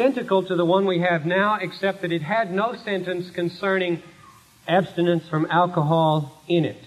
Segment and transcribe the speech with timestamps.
[0.00, 4.00] identical to the one we have now, except that it had no sentence concerning
[4.68, 6.80] abstinence from alcohol in it.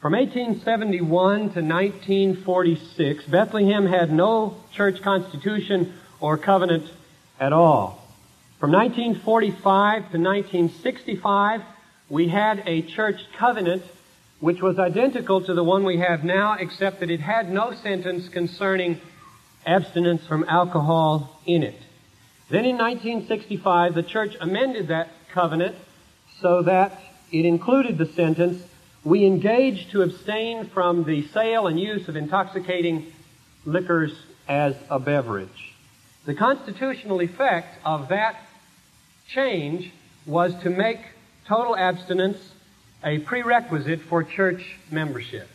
[0.00, 6.88] From 1871 to 1946, Bethlehem had no church constitution or covenant
[7.40, 8.00] at all.
[8.60, 11.62] From 1945 to 1965,
[12.10, 13.82] we had a church covenant
[14.38, 18.28] which was identical to the one we have now, except that it had no sentence
[18.28, 19.00] concerning
[19.66, 21.74] abstinence from alcohol in it.
[22.52, 25.74] Then in 1965, the church amended that covenant
[26.42, 28.62] so that it included the sentence,
[29.04, 33.10] we engage to abstain from the sale and use of intoxicating
[33.64, 34.12] liquors
[34.46, 35.72] as a beverage.
[36.26, 38.36] The constitutional effect of that
[39.28, 39.90] change
[40.26, 41.00] was to make
[41.48, 42.36] total abstinence
[43.02, 45.48] a prerequisite for church membership.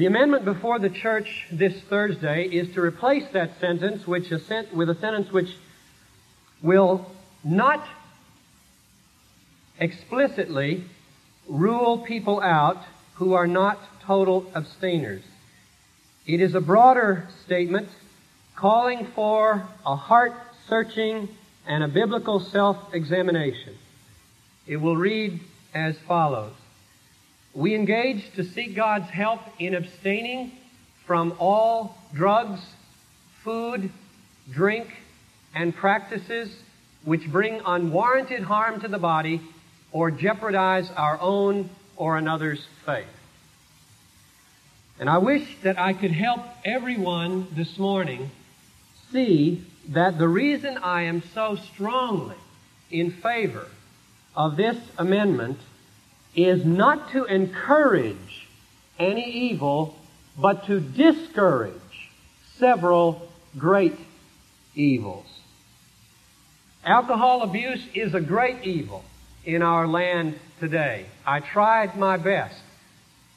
[0.00, 4.94] The amendment before the church this Thursday is to replace that sentence which with a
[4.98, 5.54] sentence which
[6.62, 7.04] will
[7.44, 7.86] not
[9.78, 10.84] explicitly
[11.46, 12.82] rule people out
[13.16, 15.22] who are not total abstainers.
[16.26, 17.90] It is a broader statement
[18.56, 20.32] calling for a heart
[20.66, 21.28] searching
[21.66, 23.76] and a biblical self examination.
[24.66, 25.40] It will read
[25.74, 26.54] as follows
[27.54, 30.52] we engage to seek God's help in abstaining
[31.06, 32.60] from all drugs,
[33.42, 33.90] food,
[34.50, 34.88] drink,
[35.54, 36.54] and practices
[37.04, 39.40] which bring unwarranted harm to the body
[39.92, 43.06] or jeopardize our own or another's faith.
[45.00, 48.30] And I wish that I could help everyone this morning
[49.10, 52.36] see that the reason I am so strongly
[52.90, 53.66] in favor
[54.36, 55.58] of this amendment
[56.34, 58.46] is not to encourage
[58.98, 59.96] any evil,
[60.38, 61.74] but to discourage
[62.58, 63.28] several
[63.58, 63.96] great
[64.74, 65.26] evils.
[66.84, 69.04] Alcohol abuse is a great evil
[69.44, 71.06] in our land today.
[71.26, 72.62] I tried my best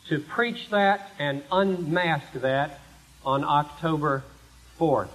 [0.10, 2.80] to preach that and unmask that
[3.26, 4.24] on October
[4.80, 5.10] 4th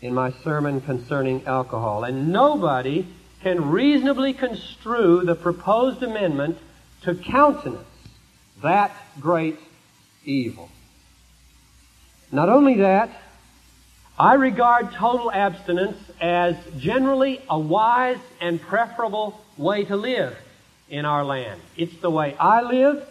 [0.00, 2.04] in my sermon concerning alcohol.
[2.04, 3.06] And nobody
[3.42, 6.58] can reasonably construe the proposed amendment
[7.02, 7.86] to countenance
[8.62, 9.58] that great
[10.24, 10.70] evil.
[12.30, 13.10] Not only that,
[14.18, 20.36] I regard total abstinence as generally a wise and preferable way to live
[20.90, 21.60] in our land.
[21.76, 23.06] It's the way I live.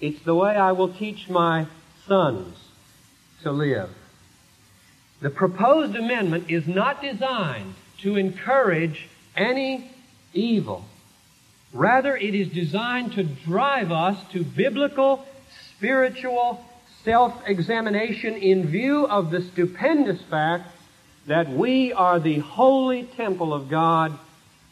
[0.00, 1.66] It's the way I will teach my
[2.06, 2.56] sons
[3.42, 3.90] to live.
[5.20, 9.90] The proposed amendment is not designed to encourage any
[10.32, 10.84] evil.
[11.74, 15.26] Rather, it is designed to drive us to biblical,
[15.76, 16.64] spiritual
[17.02, 20.70] self-examination in view of the stupendous fact
[21.26, 24.16] that we are the holy temple of God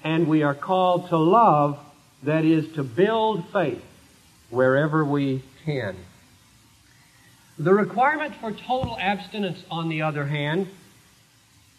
[0.05, 1.77] and we are called to love,
[2.23, 3.83] that is, to build faith
[4.51, 5.97] wherever we can.
[7.59, 10.69] The requirement for total abstinence, on the other hand,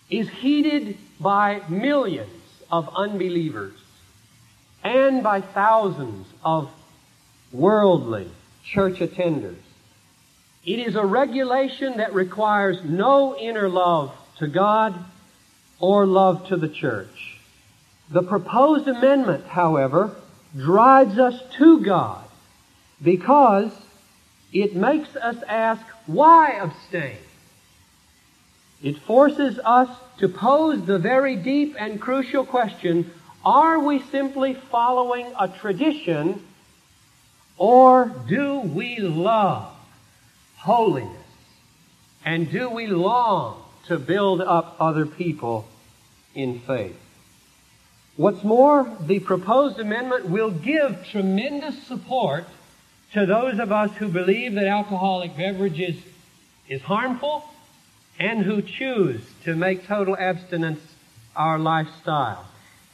[0.09, 2.29] is heeded by millions
[2.69, 3.82] of unbelievers
[4.83, 6.69] and by thousands of
[7.51, 8.29] worldly
[8.65, 9.57] church attenders.
[10.65, 14.95] It is a regulation that requires no inner love to God
[15.79, 17.37] or love to the church.
[18.09, 20.15] The proposed amendment, however,
[20.55, 22.25] drives us to God
[23.01, 23.71] because
[24.53, 27.17] it makes us ask, why abstain?
[28.81, 29.89] It forces us
[30.19, 33.11] to pose the very deep and crucial question,
[33.45, 36.41] are we simply following a tradition
[37.57, 39.73] or do we love
[40.57, 41.09] holiness?
[42.25, 45.67] And do we long to build up other people
[46.33, 46.97] in faith?
[48.15, 52.45] What's more, the proposed amendment will give tremendous support
[53.13, 55.97] to those of us who believe that alcoholic beverages
[56.69, 57.43] is harmful
[58.19, 60.79] and who choose to make total abstinence
[61.35, 62.45] our lifestyle.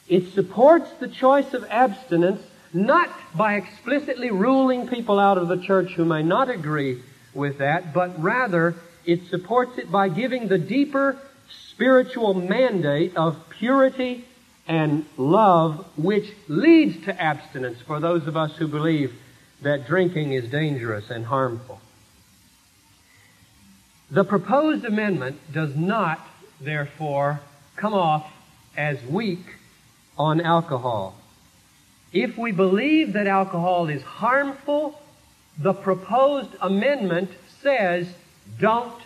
[0.10, 2.42] It supports the choice of abstinence
[2.74, 7.02] not by explicitly ruling people out of the church who may not agree
[7.34, 8.76] with that, but rather
[9.06, 11.18] it supports it by giving the deeper
[11.50, 14.26] spiritual mandate of purity
[14.68, 19.14] and love which leads to abstinence for those of us who believe
[19.62, 21.82] that drinking is dangerous and harmful.
[24.12, 26.20] The proposed amendment does not,
[26.60, 27.42] therefore,
[27.76, 28.32] come off
[28.76, 29.59] as weak
[30.20, 31.16] on alcohol.
[32.12, 35.00] If we believe that alcohol is harmful,
[35.58, 37.32] the proposed amendment
[37.62, 38.08] says
[38.60, 39.02] don't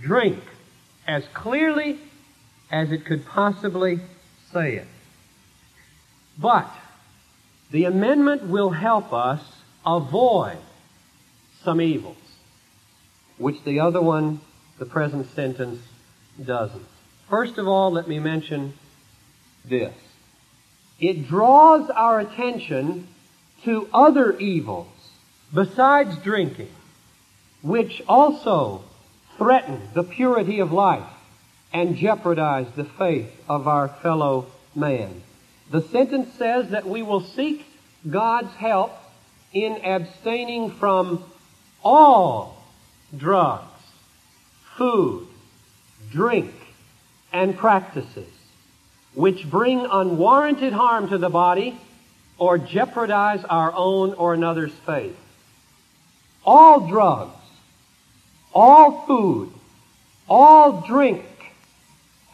[0.00, 0.38] drink
[1.06, 1.98] as clearly
[2.70, 4.00] as it could possibly
[4.52, 4.86] say it.
[6.38, 6.70] But
[7.70, 9.40] the amendment will help us
[9.86, 10.58] avoid
[11.64, 12.16] some evils,
[13.38, 14.40] which the other one,
[14.78, 15.80] the present sentence,
[16.44, 16.86] doesn't.
[17.28, 18.74] First of all, let me mention
[19.64, 19.94] this.
[20.98, 23.06] It draws our attention
[23.64, 24.88] to other evils
[25.54, 26.70] besides drinking,
[27.62, 28.82] which also
[29.36, 31.08] threaten the purity of life
[31.72, 35.22] and jeopardize the faith of our fellow man.
[35.70, 37.64] The sentence says that we will seek
[38.08, 38.92] God's help
[39.52, 41.22] in abstaining from
[41.84, 42.62] all
[43.16, 43.82] drugs,
[44.76, 45.28] food,
[46.10, 46.52] drink,
[47.32, 48.37] and practices
[49.18, 51.76] which bring unwarranted harm to the body
[52.38, 55.16] or jeopardize our own or another's faith.
[56.44, 57.34] All drugs,
[58.54, 59.52] all food,
[60.28, 61.24] all drink,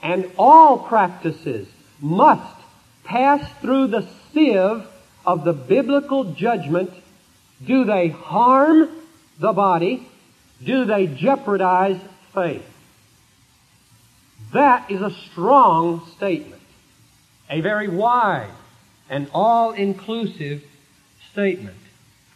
[0.02, 1.66] and all practices
[2.02, 2.54] must
[3.02, 4.86] pass through the sieve
[5.24, 6.90] of the biblical judgment.
[7.64, 8.90] Do they harm
[9.38, 10.06] the body?
[10.62, 11.98] Do they jeopardize
[12.34, 12.66] faith?
[14.52, 16.53] That is a strong statement.
[17.54, 18.50] A very wide
[19.08, 20.64] and all-inclusive
[21.30, 21.76] statement.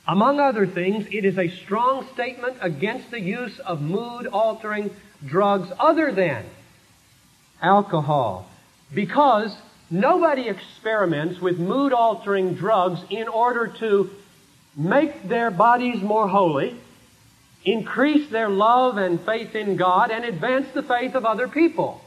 [0.06, 4.94] Among other things, it is a strong statement against the use of mood-altering
[5.26, 6.44] drugs other than
[7.60, 8.48] alcohol.
[8.94, 9.52] Because
[9.90, 14.10] nobody experiments with mood-altering drugs in order to
[14.76, 16.76] make their bodies more holy,
[17.64, 22.00] increase their love and faith in God, and advance the faith of other people.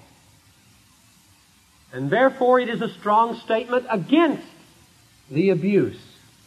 [1.94, 4.48] And therefore it is a strong statement against
[5.30, 6.00] the abuse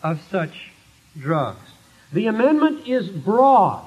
[0.03, 0.71] of such
[1.19, 1.71] drugs.
[2.13, 3.85] The amendment is broad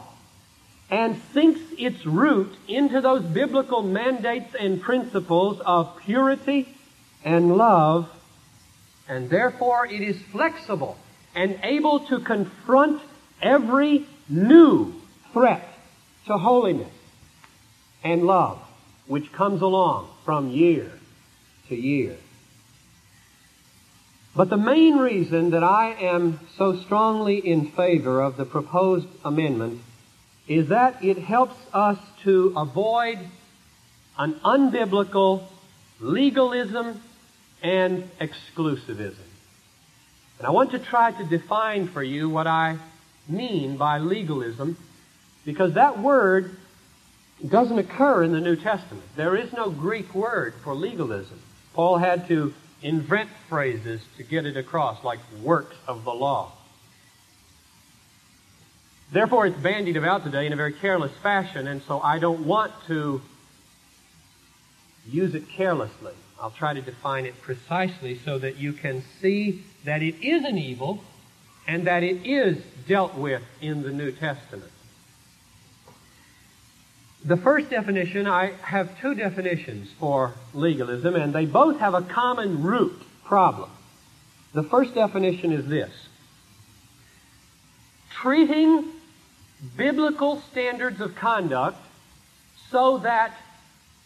[0.89, 6.67] and sinks its root into those biblical mandates and principles of purity
[7.23, 8.09] and love,
[9.07, 10.97] and therefore it is flexible
[11.35, 13.01] and able to confront
[13.41, 14.93] every new
[15.33, 15.67] threat
[16.25, 16.93] to holiness
[18.03, 18.59] and love
[19.07, 20.91] which comes along from year
[21.69, 22.17] to year.
[24.35, 29.81] But the main reason that I am so strongly in favor of the proposed amendment
[30.47, 33.17] is that it helps us to avoid
[34.17, 35.43] an unbiblical
[35.99, 37.01] legalism
[37.63, 39.17] and exclusivism.
[40.37, 42.77] And I want to try to define for you what I
[43.27, 44.77] mean by legalism
[45.45, 46.55] because that word
[47.45, 49.03] doesn't occur in the New Testament.
[49.15, 51.39] There is no Greek word for legalism.
[51.77, 56.51] Paul had to invent phrases to get it across, like works of the law.
[59.11, 62.73] Therefore, it's bandied about today in a very careless fashion, and so I don't want
[62.87, 63.21] to
[65.07, 66.15] use it carelessly.
[66.41, 70.57] I'll try to define it precisely so that you can see that it is an
[70.57, 71.03] evil
[71.67, 72.57] and that it is
[72.87, 74.71] dealt with in the New Testament.
[77.25, 82.63] The first definition, I have two definitions for legalism, and they both have a common
[82.63, 83.69] root problem.
[84.53, 85.91] The first definition is this
[88.21, 88.85] treating
[89.75, 91.77] biblical standards of conduct
[92.71, 93.37] so that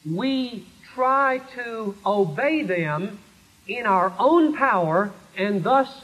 [0.10, 3.20] we try to obey them
[3.68, 6.04] in our own power and thus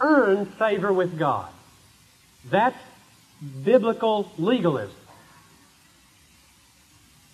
[0.00, 1.48] earn favor with God.
[2.50, 2.78] That's
[3.64, 4.96] biblical legalism.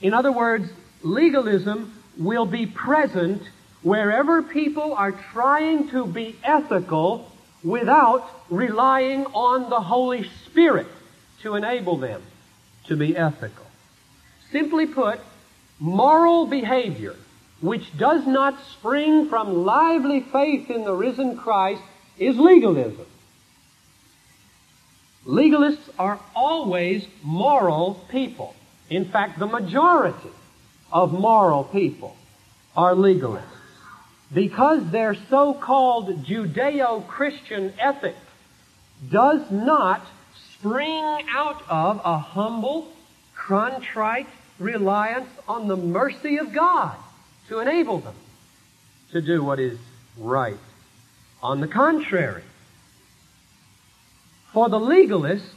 [0.00, 0.70] In other words,
[1.02, 3.42] legalism will be present
[3.82, 7.30] wherever people are trying to be ethical
[7.62, 10.86] without relying on the Holy Spirit
[11.42, 12.22] to enable them
[12.86, 13.66] to be ethical.
[14.50, 15.20] Simply put,
[15.78, 17.16] moral behavior
[17.60, 21.82] which does not spring from lively faith in the risen Christ
[22.18, 23.06] is legalism.
[25.26, 28.54] Legalists are always moral people.
[28.90, 30.30] In fact, the majority
[30.92, 32.16] of moral people
[32.76, 33.44] are legalists.
[34.32, 38.16] Because their so-called Judeo-Christian ethic
[39.10, 40.04] does not
[40.58, 42.92] spring out of a humble,
[43.34, 44.28] contrite
[44.58, 46.96] reliance on the mercy of God
[47.48, 48.14] to enable them
[49.12, 49.78] to do what is
[50.16, 50.58] right.
[51.42, 52.44] On the contrary,
[54.52, 55.54] for the legalist,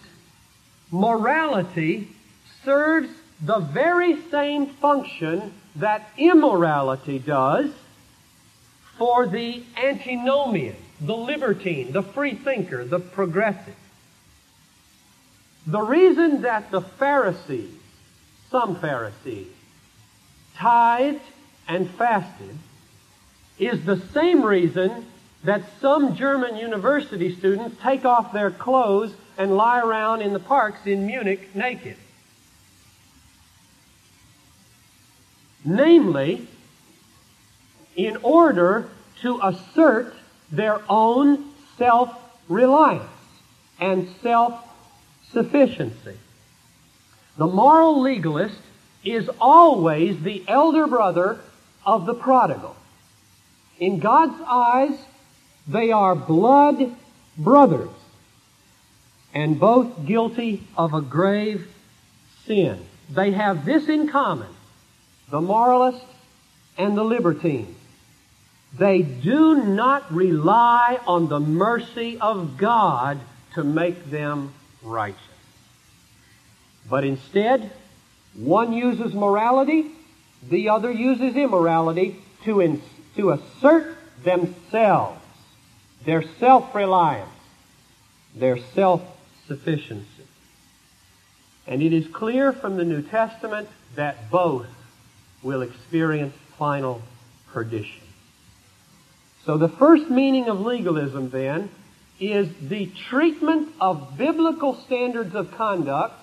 [0.90, 2.08] morality
[2.64, 3.10] serves
[3.42, 7.72] the very same function that immorality does
[8.98, 13.76] for the antinomian, the libertine, the free thinker, the progressive.
[15.66, 17.74] The reason that the Pharisees,
[18.52, 19.48] some Pharisees,
[20.56, 21.22] tithed
[21.68, 22.58] and fasted
[23.58, 25.06] is the same reason
[25.44, 30.86] that some German university students take off their clothes and lie around in the parks
[30.86, 31.98] in Munich naked.
[35.66, 36.48] Namely,
[37.96, 38.90] in order
[39.22, 40.14] to assert
[40.52, 42.14] their own self
[42.48, 43.10] reliance
[43.80, 44.64] and self
[45.32, 46.18] sufficiency.
[47.38, 48.60] The moral legalist
[49.04, 51.40] is always the elder brother
[51.86, 52.76] of the prodigal.
[53.80, 54.98] In God's eyes,
[55.68, 56.96] they are blood
[57.38, 57.90] brothers
[59.34, 61.68] and both guilty of a grave
[62.46, 62.86] sin.
[63.10, 64.50] They have this in common
[65.34, 66.06] the moralist
[66.78, 67.74] and the libertine.
[68.78, 73.20] They do not rely on the mercy of God
[73.56, 75.20] to make them righteous.
[76.88, 77.72] But instead,
[78.36, 79.90] one uses morality,
[80.48, 82.84] the other uses immorality to, in,
[83.16, 85.20] to assert themselves,
[86.06, 87.28] their self-reliance,
[88.36, 90.28] their self-sufficiency.
[91.66, 94.68] And it is clear from the New Testament that both
[95.44, 97.02] will experience final
[97.52, 98.02] perdition.
[99.46, 101.70] So the first meaning of legalism then
[102.20, 106.16] is the treatment of biblical standards of conduct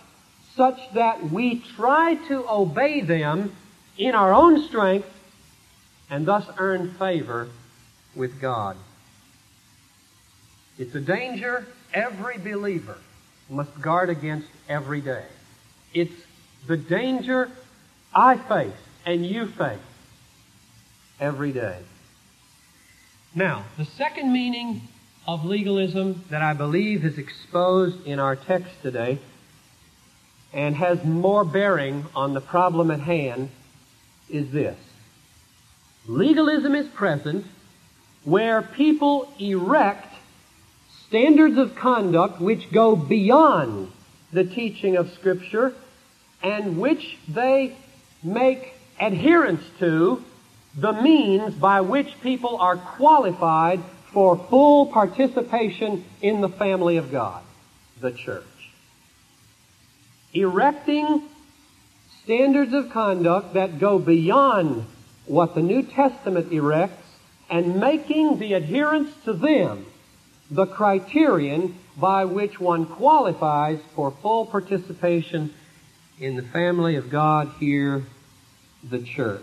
[0.57, 3.53] such that we try to obey them
[3.99, 5.09] in our own strength
[6.09, 7.49] and thus earn favor
[8.17, 8.77] with God.
[10.79, 12.97] It's a danger every believer
[13.51, 15.25] must guard against every day.
[15.93, 16.15] It's
[16.67, 17.51] the danger
[18.15, 18.73] I face
[19.05, 19.79] and you face
[21.19, 21.79] every day.
[23.35, 24.83] Now, the second meaning
[25.27, 29.19] of legalism that I believe is exposed in our text today
[30.53, 33.51] and has more bearing on the problem at hand
[34.29, 34.77] is this.
[36.07, 37.47] Legalism is present
[38.25, 40.13] where people erect
[41.07, 43.93] standards of conduct which go beyond
[44.33, 45.73] the teaching of Scripture
[46.43, 47.77] and which they
[48.23, 50.23] make adherence to
[50.77, 53.81] the means by which people are qualified
[54.13, 57.43] for full participation in the family of God,
[58.01, 58.45] the church.
[60.35, 61.23] Erecting
[62.23, 64.85] standards of conduct that go beyond
[65.27, 67.03] what the New Testament erects
[67.49, 69.87] and making the adherence to them
[70.51, 75.53] the criterion by which one qualifies for full participation
[76.19, 78.05] in the family of God here,
[78.89, 79.43] the church.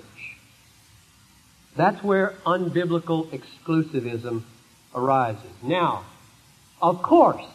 [1.76, 4.44] That's where unbiblical exclusivism
[4.96, 5.52] arises.
[5.62, 6.06] Now,
[6.82, 7.46] of course,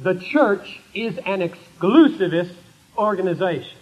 [0.00, 2.54] the church is an exclusivist
[2.98, 3.78] organization.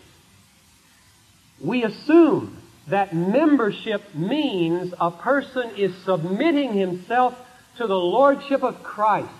[1.61, 7.39] We assume that membership means a person is submitting himself
[7.79, 9.31] to the lordship of Christ.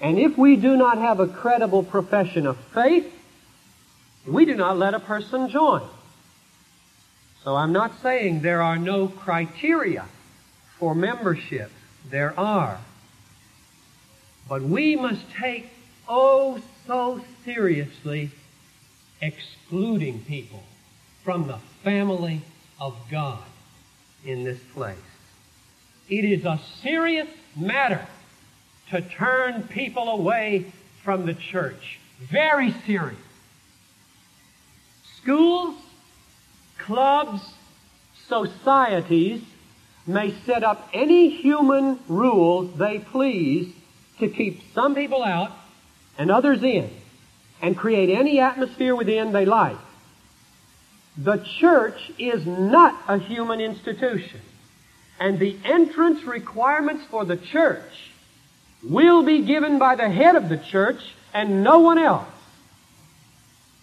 [0.00, 3.12] And if we do not have a credible profession of faith,
[4.26, 5.82] we do not let a person join.
[7.44, 10.06] So I'm not saying there are no criteria
[10.78, 11.70] for membership.
[12.10, 12.78] There are.
[14.48, 15.68] But we must take,
[16.08, 18.30] oh, so seriously,
[19.20, 20.62] excluding people
[21.22, 22.42] from the family
[22.80, 23.42] of God
[24.24, 24.96] in this place.
[26.08, 28.06] It is a serious matter
[28.90, 31.98] to turn people away from the church.
[32.20, 33.18] Very serious.
[35.20, 35.74] Schools,
[36.78, 37.42] clubs,
[38.28, 39.42] societies
[40.06, 43.72] may set up any human rules they please
[44.18, 45.52] to keep some people out
[46.16, 46.90] and others in
[47.60, 49.76] and create any atmosphere within they like.
[51.16, 54.40] The church is not a human institution.
[55.20, 58.12] And the entrance requirements for the church
[58.84, 61.00] will be given by the head of the church
[61.34, 62.28] and no one else,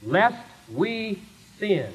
[0.02, 1.22] lest we
[1.60, 1.92] sin.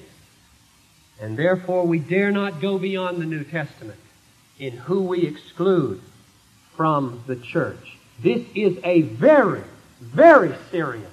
[1.20, 4.00] And therefore we dare not go beyond the New Testament
[4.58, 6.00] in who we exclude
[6.76, 7.98] from the church.
[8.22, 9.62] This is a very,
[10.00, 11.12] very serious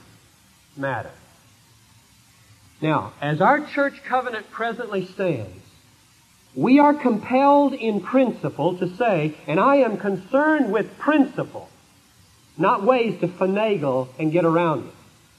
[0.78, 1.12] matter.
[2.82, 5.64] Now, as our church covenant presently stands,
[6.56, 11.70] we are compelled in principle to say, and I am concerned with principle,
[12.58, 14.94] not ways to finagle and get around it.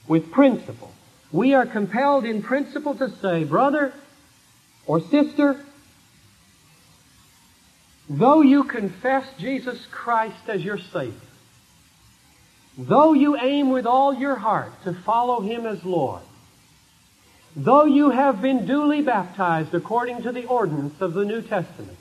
[0.06, 0.92] With principle.
[1.32, 3.92] We are compelled in principle to say, brother
[4.88, 5.61] or sister,
[8.09, 11.14] though you confess Jesus Christ as your Savior,
[12.76, 16.23] though you aim with all your heart to follow Him as Lord,
[17.54, 21.99] though you have been duly baptized according to the ordinance of the New Testament,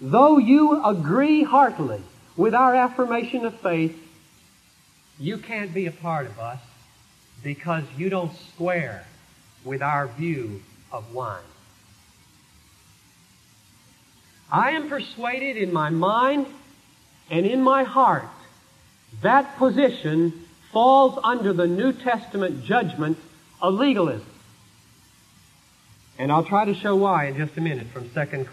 [0.00, 2.00] though you agree heartily
[2.36, 3.98] with our affirmation of faith,
[5.18, 6.60] you can't be a part of us
[7.42, 9.04] because you don't square
[9.64, 10.62] with our view
[10.92, 11.42] of wine.
[14.50, 16.46] I am persuaded in my mind
[17.30, 18.28] and in my heart
[19.22, 20.32] that position
[20.72, 23.18] falls under the New Testament judgment
[23.60, 24.26] of legalism.
[26.18, 28.48] And I'll try to show why in just a minute from second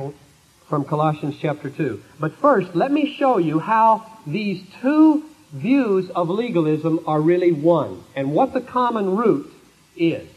[0.67, 2.01] from Colossians chapter 2.
[2.19, 8.03] But first, let me show you how these two views of legalism are really one
[8.15, 9.51] and what the common root
[9.95, 10.27] is.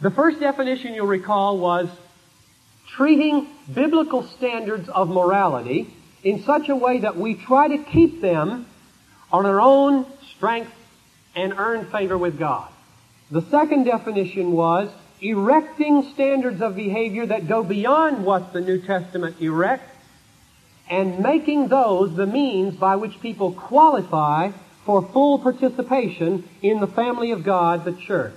[0.00, 1.88] The first definition you'll recall was
[2.96, 5.92] treating biblical standards of morality
[6.22, 8.66] in such a way that we try to keep them
[9.32, 10.06] on our own
[10.36, 10.72] strength
[11.34, 12.68] and earn favor with God.
[13.30, 19.40] The second definition was erecting standards of behavior that go beyond what the New Testament
[19.40, 19.86] erects
[20.88, 24.50] and making those the means by which people qualify
[24.84, 28.34] for full participation in the family of God, the church.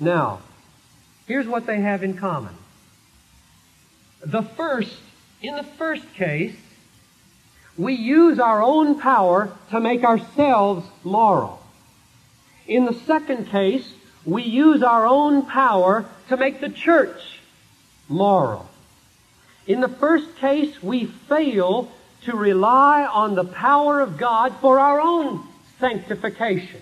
[0.00, 0.40] Now,
[1.26, 2.54] here's what they have in common.
[4.26, 4.98] The first,
[5.40, 6.56] in the first case,
[7.78, 11.62] we use our own power to make ourselves moral.
[12.66, 13.88] In the second case,
[14.24, 17.38] we use our own power to make the church
[18.08, 18.68] moral.
[19.68, 21.88] In the first case, we fail
[22.22, 25.46] to rely on the power of God for our own
[25.78, 26.80] sanctification.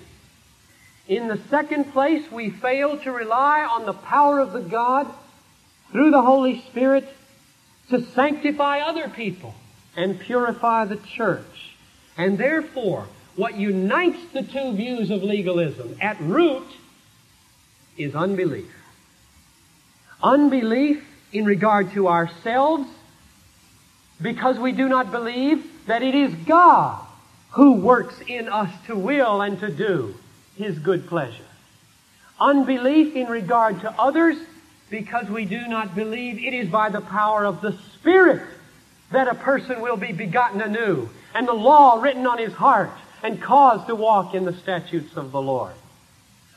[1.08, 5.06] In the second place, we fail to rely on the power of the God
[5.92, 7.06] through the Holy Spirit
[7.90, 9.54] to sanctify other people
[9.96, 11.76] and purify the church.
[12.16, 16.66] And therefore, what unites the two views of legalism at root
[17.96, 18.72] is unbelief.
[20.22, 22.88] Unbelief in regard to ourselves
[24.22, 27.04] because we do not believe that it is God
[27.50, 30.14] who works in us to will and to do
[30.56, 31.44] His good pleasure.
[32.40, 34.37] Unbelief in regard to others
[34.90, 38.42] because we do not believe it is by the power of the Spirit
[39.11, 42.90] that a person will be begotten anew and the law written on his heart
[43.23, 45.75] and caused to walk in the statutes of the Lord.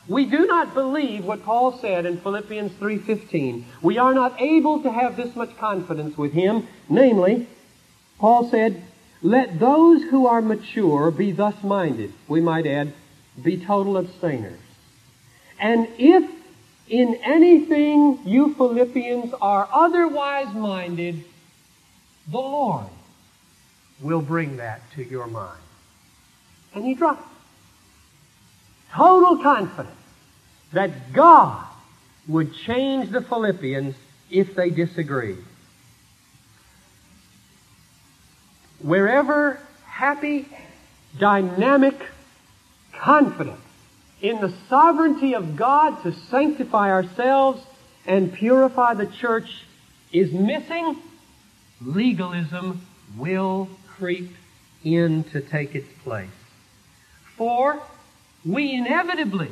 [0.06, 3.64] We do not believe what Paul said in Philippians 3:15.
[3.82, 7.46] We are not able to have this much confidence with him, namely,
[8.18, 8.82] Paul said,
[9.22, 12.92] "Let those who are mature be thus minded." We might add,
[13.42, 14.58] be total abstainers.
[15.60, 16.24] And if
[16.88, 21.24] in anything you Philippians are otherwise minded,
[22.30, 22.86] the Lord
[24.00, 25.60] will bring that to your mind.
[26.74, 27.26] And he dropped.
[28.92, 29.94] Total confidence
[30.72, 31.66] that God
[32.26, 33.94] would change the Philippians
[34.30, 35.44] if they disagreed.
[38.80, 40.46] Wherever happy,
[41.18, 42.00] dynamic
[42.92, 43.60] confidence
[44.20, 47.62] in the sovereignty of God to sanctify ourselves
[48.06, 49.64] and purify the church
[50.12, 50.96] is missing,
[51.80, 52.80] legalism
[53.16, 54.30] will creep
[54.82, 56.28] in to take its place.
[57.36, 57.80] For
[58.44, 59.50] we inevitably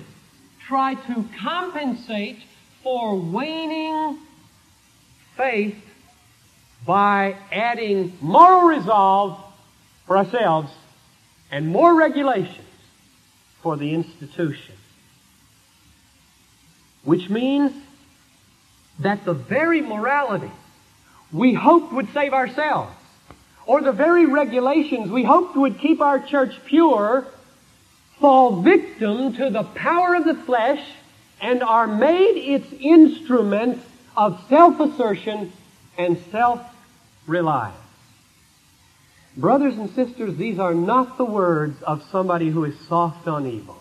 [0.67, 2.39] try to compensate
[2.83, 4.19] for waning
[5.37, 5.77] faith
[6.85, 9.43] by adding moral resolve
[10.07, 10.73] for ourselves
[11.51, 12.66] and more regulations
[13.67, 14.77] for the institution.
[17.03, 17.73] Which means
[19.01, 20.53] that the very morality
[21.33, 22.95] we hoped would save ourselves,
[23.67, 27.27] or the very regulations we hoped would keep our church pure,
[28.21, 30.87] fall victim to the power of the flesh
[31.41, 33.85] and are made its instruments
[34.17, 35.53] of self-assertion
[35.99, 37.86] and self-reliance.
[39.37, 43.77] Brothers and sisters, these are not the words of somebody who is soft on evil.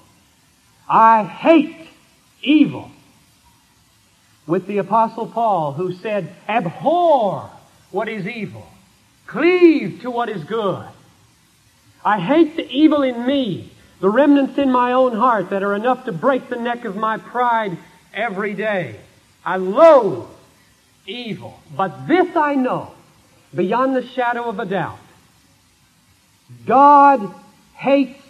[0.90, 1.88] I hate
[2.42, 2.92] evil.
[4.48, 7.50] With the apostle Paul who said, abhor
[7.92, 8.68] what is evil.
[9.28, 10.86] Cleave to what is good.
[12.04, 16.06] I hate the evil in me the remnants in my own heart that are enough
[16.06, 17.78] to break the neck of my pride
[18.14, 19.00] every day.
[19.44, 20.28] I loathe
[21.08, 21.60] evil.
[21.76, 22.92] But this I know,
[23.54, 25.00] beyond the shadow of a doubt.
[26.66, 27.34] God
[27.76, 28.22] hates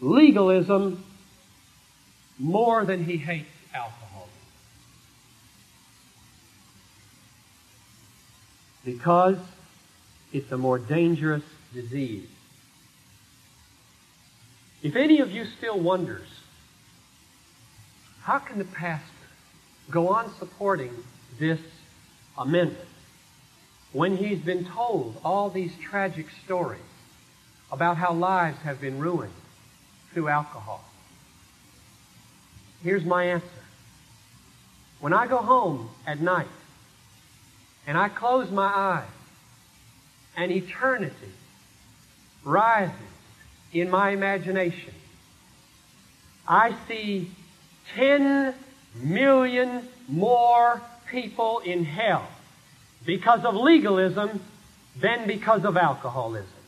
[0.00, 1.02] legalism
[2.38, 4.28] more than he hates alcohol.
[8.84, 9.38] Because
[10.32, 12.28] it's a more dangerous disease.
[14.82, 16.28] If any of you still wonders
[18.22, 19.04] how can the pastor
[19.90, 20.92] go on supporting
[21.38, 21.60] this
[22.38, 22.78] amendment
[23.92, 26.80] when he's been told all these tragic stories
[27.72, 29.32] about how lives have been ruined
[30.12, 30.84] through alcohol?
[32.84, 33.46] Here's my answer.
[35.00, 36.46] When I go home at night
[37.86, 39.08] and I close my eyes
[40.36, 41.32] and eternity
[42.44, 42.94] rises
[43.72, 44.92] in my imagination,
[46.46, 47.30] I see
[47.94, 48.54] 10
[48.94, 50.80] million more
[51.10, 52.28] people in hell
[53.06, 54.40] because of legalism
[55.00, 56.61] than because of alcoholism.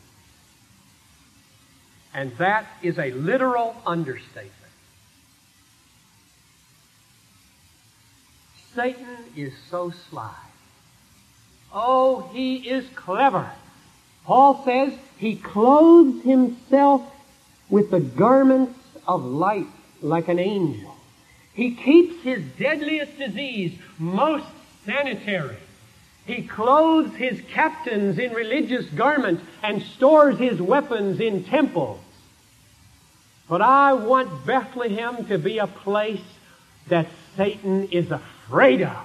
[2.14, 4.52] And that is a literal understatement.
[8.74, 10.34] Satan is so sly.
[11.72, 13.50] Oh, he is clever.
[14.24, 17.02] Paul says he clothes himself
[17.68, 19.66] with the garments of light
[20.00, 20.94] like an angel.
[21.52, 24.46] He keeps his deadliest disease most
[24.84, 25.56] sanitary.
[26.26, 32.00] He clothes his captains in religious garments and stores his weapons in temples.
[33.48, 36.20] But I want Bethlehem to be a place
[36.88, 38.96] that Satan is afraid of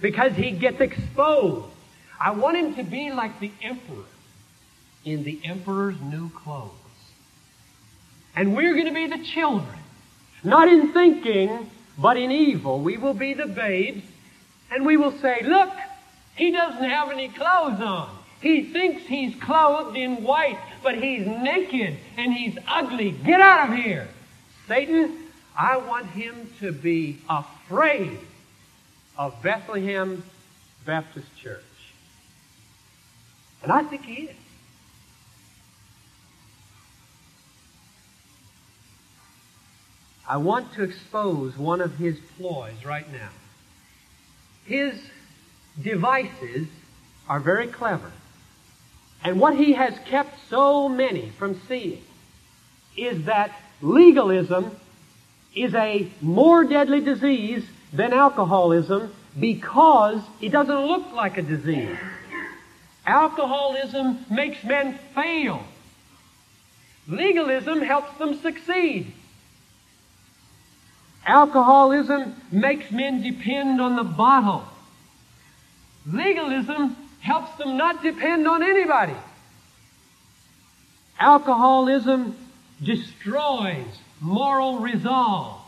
[0.00, 1.66] because he gets exposed.
[2.20, 4.04] I want him to be like the emperor
[5.04, 6.70] in the emperor's new clothes.
[8.36, 9.78] And we're going to be the children,
[10.42, 12.80] not in thinking, but in evil.
[12.80, 14.04] We will be the babes,
[14.70, 15.70] and we will say, Look,
[16.34, 18.16] he doesn't have any clothes on.
[18.40, 23.10] He thinks he's clothed in white, but he's naked and he's ugly.
[23.10, 24.06] Get out of here.
[24.68, 25.16] Satan,
[25.58, 28.18] I want him to be afraid
[29.18, 30.22] of Bethlehem
[30.84, 31.62] Baptist Church.
[33.62, 34.36] And I think he is.
[40.28, 43.30] I want to expose one of his ploys right now.
[44.64, 44.94] His
[45.82, 46.66] devices
[47.28, 48.10] are very clever.
[49.24, 52.02] And what he has kept so many from seeing
[52.96, 54.70] is that legalism
[55.54, 61.96] is a more deadly disease than alcoholism because it doesn't look like a disease.
[63.06, 65.64] Alcoholism makes men fail.
[67.08, 69.12] Legalism helps them succeed.
[71.26, 74.64] Alcoholism makes men depend on the bottle.
[76.06, 79.16] Legalism helps them not depend on anybody.
[81.18, 82.36] Alcoholism
[82.82, 83.86] destroys
[84.20, 85.58] moral resolve.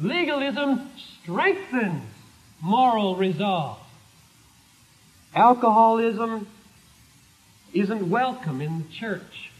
[0.00, 0.90] Legalism
[1.22, 2.02] strengthens
[2.62, 3.78] moral resolve.
[5.34, 6.46] Alcoholism
[7.74, 9.50] isn't welcome in the church.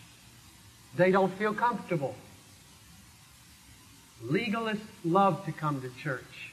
[0.96, 2.14] They don't feel comfortable.
[4.24, 6.52] Legalists love to come to church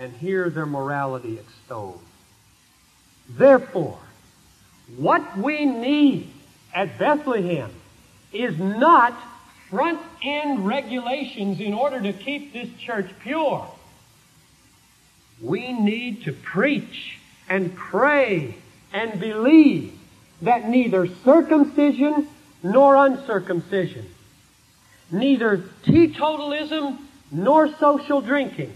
[0.00, 2.00] and hear their morality extolled.
[3.28, 3.98] Therefore,
[4.96, 6.30] what we need
[6.74, 7.70] at Bethlehem
[8.32, 9.14] is not
[9.70, 13.66] front end regulations in order to keep this church pure.
[15.40, 18.56] We need to preach and pray
[18.92, 19.98] and believe
[20.42, 22.28] that neither circumcision
[22.62, 24.06] nor uncircumcision,
[25.10, 26.98] neither teetotalism
[27.30, 28.74] nor social drinking,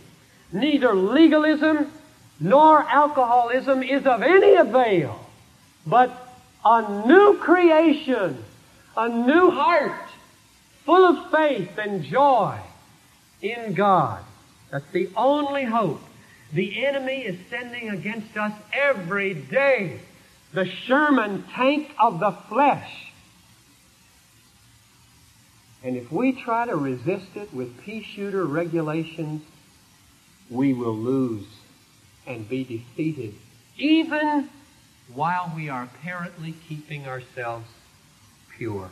[0.53, 1.91] neither legalism
[2.41, 5.19] nor alcoholism is of any avail,
[5.87, 6.11] but
[6.65, 8.43] a new creation,
[8.97, 10.09] a new heart,
[10.85, 12.59] full of faith and joy
[13.43, 14.23] in God.
[14.71, 16.01] That's the only hope.
[16.53, 20.01] The enemy is sending against us every day
[20.53, 23.13] the Sherman tank of the flesh.
[25.85, 29.43] And if we try to resist it with pea shooter regulations,
[30.51, 31.47] we will lose
[32.29, 33.35] and be defeated,
[33.79, 34.49] even
[35.15, 37.67] while we are apparently keeping ourselves
[38.57, 38.91] pure.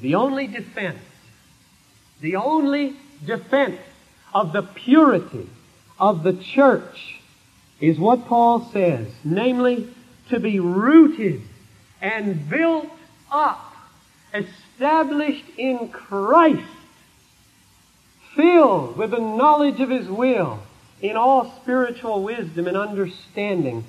[0.00, 0.98] The only defense,
[2.20, 3.80] the only defense
[4.34, 5.48] of the purity
[6.00, 7.20] of the church
[7.80, 9.88] is what Paul says, namely,
[10.30, 11.42] to be rooted
[12.00, 12.88] and built
[13.30, 13.72] up,
[14.34, 16.66] established in Christ
[18.34, 20.62] filled with the knowledge of His will
[21.00, 23.84] in all spiritual wisdom and understanding,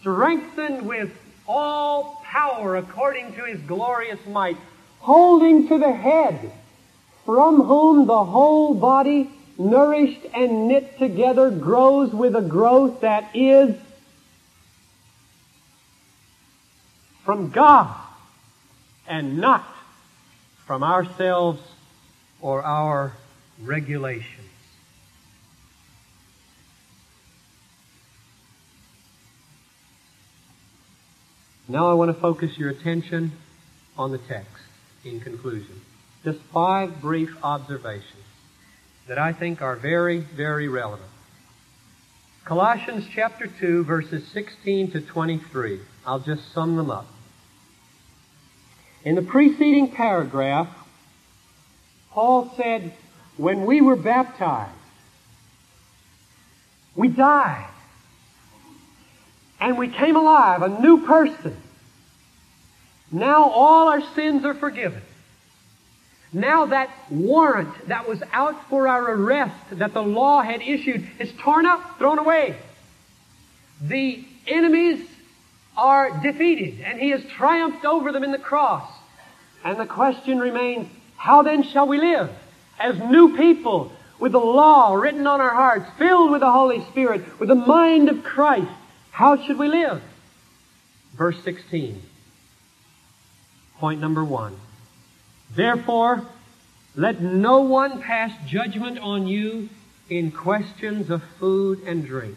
[0.00, 1.10] strengthened with
[1.46, 4.56] all power according to His glorious might,
[5.00, 6.52] holding to the head,
[7.24, 13.76] from whom the whole body, nourished and knit together, grows with a growth that is
[17.24, 17.94] from God
[19.06, 19.64] and not
[20.66, 21.60] from ourselves
[22.40, 23.12] or our
[23.64, 24.48] regulations.
[31.68, 33.32] Now I want to focus your attention
[33.96, 34.62] on the text
[35.04, 35.80] in conclusion.
[36.24, 38.24] Just five brief observations
[39.08, 41.08] that I think are very, very relevant.
[42.44, 45.80] Colossians chapter 2 verses 16 to 23.
[46.04, 47.06] I'll just sum them up.
[49.04, 50.68] In the preceding paragraph,
[52.10, 52.92] Paul said,
[53.42, 54.70] when we were baptized,
[56.94, 57.68] we died.
[59.60, 61.56] And we came alive, a new person.
[63.10, 65.02] Now all our sins are forgiven.
[66.32, 71.32] Now that warrant that was out for our arrest that the law had issued is
[71.40, 72.56] torn up, thrown away.
[73.82, 75.04] The enemies
[75.76, 78.88] are defeated and he has triumphed over them in the cross.
[79.64, 82.30] And the question remains, how then shall we live?
[82.82, 87.38] As new people, with the law written on our hearts, filled with the Holy Spirit,
[87.38, 88.70] with the mind of Christ,
[89.12, 90.02] how should we live?
[91.14, 92.02] Verse 16.
[93.78, 94.56] Point number one.
[95.54, 96.26] Therefore,
[96.96, 99.68] let no one pass judgment on you
[100.10, 102.36] in questions of food and drink.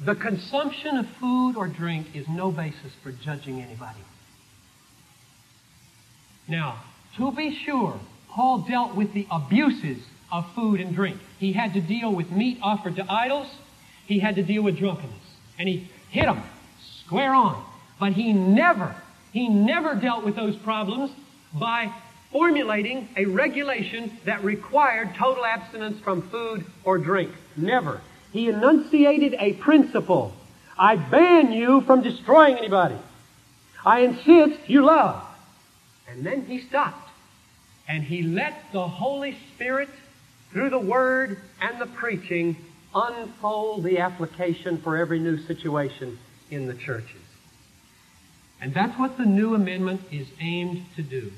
[0.00, 3.98] The consumption of food or drink is no basis for judging anybody.
[6.48, 6.82] Now,
[7.16, 9.98] to be sure, Paul dealt with the abuses
[10.32, 11.18] of food and drink.
[11.38, 13.48] He had to deal with meat offered to idols.
[14.06, 15.14] He had to deal with drunkenness.
[15.58, 16.42] And he hit them
[17.04, 17.62] square on.
[18.00, 18.94] But he never,
[19.32, 21.10] he never dealt with those problems
[21.52, 21.92] by
[22.30, 27.32] formulating a regulation that required total abstinence from food or drink.
[27.56, 28.00] Never.
[28.32, 30.32] He enunciated a principle.
[30.78, 32.96] I ban you from destroying anybody.
[33.84, 35.24] I insist you love.
[36.10, 37.10] And then he stopped.
[37.86, 39.88] And he let the Holy Spirit,
[40.52, 42.56] through the Word and the preaching,
[42.94, 46.18] unfold the application for every new situation
[46.50, 47.22] in the churches.
[48.60, 51.32] And that's what the new amendment is aimed to do.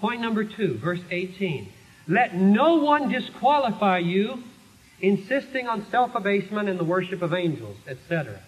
[0.00, 1.68] Point number two, verse 18.
[2.08, 4.42] Let no one disqualify you,
[5.00, 8.40] insisting on self-abasement and the worship of angels, etc.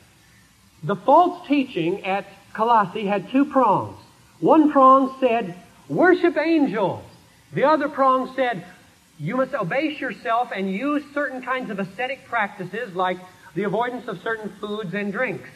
[0.82, 3.98] The false teaching at Colossae had two prongs.
[4.40, 5.54] One prong said,
[5.88, 7.02] worship angels.
[7.52, 8.64] The other prong said,
[9.18, 13.18] you must abase yourself and use certain kinds of ascetic practices like
[13.54, 15.48] the avoidance of certain foods and drinks.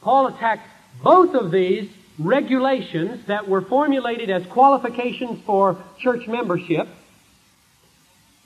[0.00, 0.66] Paul attacked
[1.02, 6.88] both of these regulations that were formulated as qualifications for church membership.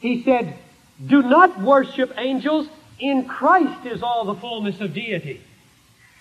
[0.00, 0.58] He said,
[1.04, 2.68] do not worship angels.
[2.98, 5.40] In Christ is all the fullness of deity.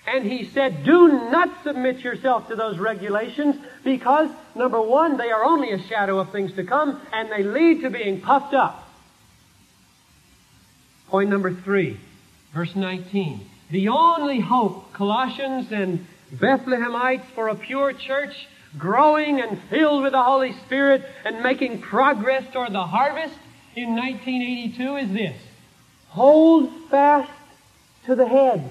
[0.06, 5.44] And he said, do not submit yourself to those regulations because, number one, they are
[5.44, 8.86] only a shadow of things to come and they lead to being puffed up.
[11.08, 11.98] Point number three,
[12.52, 13.40] verse 19.
[13.70, 20.22] The only hope Colossians and Bethlehemites for a pure church growing and filled with the
[20.22, 23.34] Holy Spirit and making progress toward the harvest
[23.76, 25.42] in 1982 is this.
[26.08, 27.30] Hold fast
[28.06, 28.70] to the head,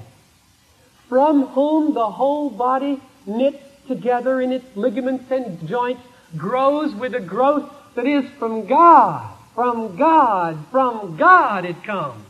[1.13, 6.01] from whom the whole body knit together in its ligaments and joints
[6.35, 9.31] grows with a growth that is from God.
[9.53, 10.57] From God.
[10.71, 12.25] From God it comes.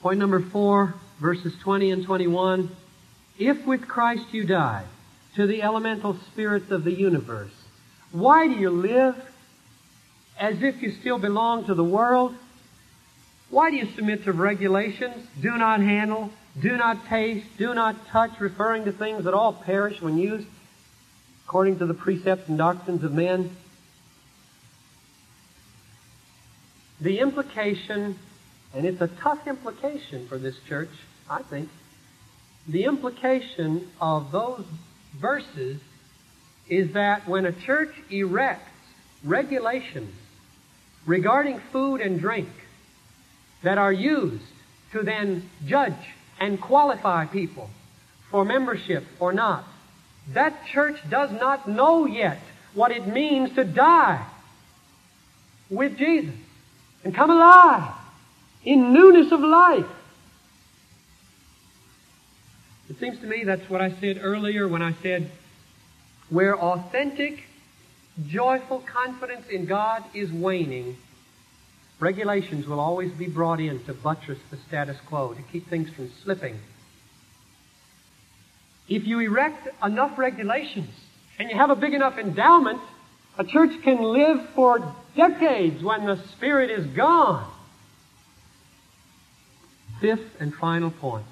[0.00, 2.74] Point number four, verses 20 and 21.
[3.38, 4.86] If with Christ you die
[5.36, 7.52] to the elemental spirits of the universe,
[8.12, 9.14] why do you live
[10.40, 12.34] as if you still belong to the world?
[13.52, 15.26] Why do you submit to regulations?
[15.38, 20.00] Do not handle, do not taste, do not touch, referring to things that all perish
[20.00, 20.48] when used
[21.46, 23.54] according to the precepts and doctrines of men.
[27.02, 28.18] The implication
[28.72, 30.88] and it's a tough implication for this church,
[31.28, 31.68] I think.
[32.66, 34.64] The implication of those
[35.20, 35.78] verses
[36.70, 38.70] is that when a church erects
[39.22, 40.14] regulations
[41.04, 42.48] regarding food and drink
[43.62, 44.44] that are used
[44.92, 45.94] to then judge
[46.40, 47.70] and qualify people
[48.30, 49.64] for membership or not,
[50.32, 52.40] that church does not know yet
[52.74, 54.24] what it means to die
[55.70, 56.34] with Jesus
[57.04, 57.92] and come alive
[58.64, 59.86] in newness of life.
[62.88, 65.30] It seems to me that's what I said earlier when I said,
[66.28, 67.42] where authentic,
[68.26, 70.96] joyful confidence in God is waning,
[72.02, 76.10] regulations will always be brought in to buttress the status quo, to keep things from
[76.24, 76.58] slipping
[78.88, 80.90] If you erect enough regulations
[81.38, 82.80] and you have a big enough endowment,
[83.38, 87.48] a church can live for decades when the Spirit is gone.
[90.00, 91.24] Fifth and final point.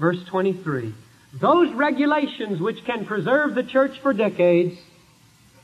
[0.00, 0.94] Verse 23.
[1.38, 4.76] Those regulations which can preserve the church for decades,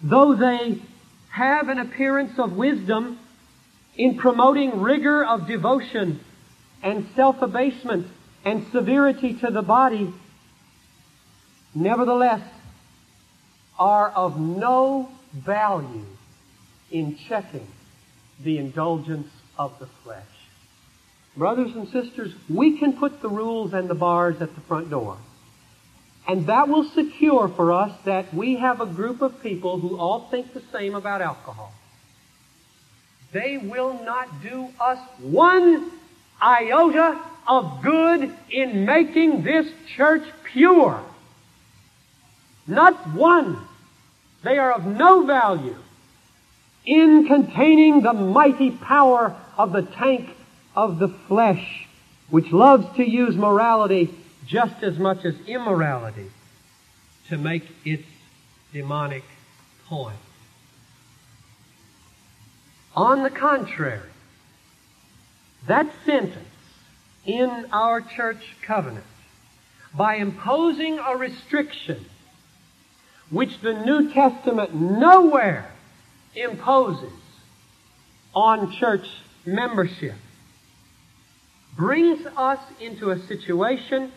[0.02, 0.78] though they
[1.30, 3.18] have an appearance of wisdom
[3.98, 6.20] in promoting rigor of devotion
[6.82, 8.06] and self-abasement
[8.44, 10.14] and severity to the body,
[11.74, 12.48] nevertheless
[13.78, 16.06] are of no value
[16.90, 17.66] in checking
[18.42, 20.24] the indulgence of the flesh.
[21.36, 25.18] Brothers and sisters, we can put the rules and the bars at the front door.
[26.26, 30.28] And that will secure for us that we have a group of people who all
[30.30, 31.72] think the same about alcohol.
[33.32, 35.90] They will not do us one
[36.40, 41.02] iota of good in making this church pure.
[42.66, 43.58] Not one.
[44.42, 45.76] They are of no value
[46.84, 50.30] in containing the mighty power of the tank
[50.74, 51.86] of the flesh,
[52.30, 54.14] which loves to use morality
[54.46, 56.30] just as much as immorality
[57.28, 58.04] to make its
[58.72, 59.24] demonic
[59.86, 60.16] point.
[62.98, 64.10] On the contrary,
[65.68, 66.48] that sentence
[67.24, 69.04] in our church covenant,
[69.94, 72.04] by imposing a restriction
[73.30, 75.70] which the New Testament nowhere
[76.34, 77.12] imposes
[78.34, 79.06] on church
[79.46, 80.16] membership,
[81.76, 84.10] brings us into a situation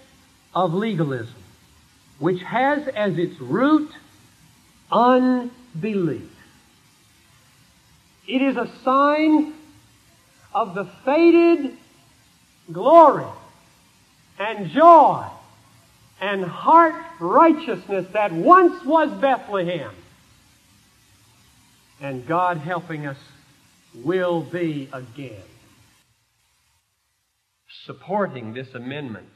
[0.55, 1.43] of legalism,
[2.17, 3.91] which has as its root
[4.91, 6.30] unbelief.
[8.27, 9.53] It is a sign
[10.53, 11.77] of the faded
[12.71, 13.25] glory
[14.39, 15.27] and joy
[16.19, 19.91] and heart righteousness that once was Bethlehem.
[21.99, 23.17] And God helping us
[23.95, 25.43] will be again.
[27.85, 29.29] Supporting this amendment